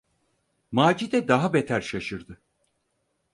[0.71, 2.41] Macide daha beter şaşırdı.